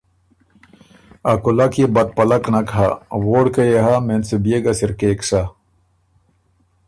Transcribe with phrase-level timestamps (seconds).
[1.31, 2.87] ا کولک يې بدپلک نک هۀ،
[3.25, 5.41] ووړکئ يې هۀ، مېن سُو بيې ګه سِر کېک سۀ۔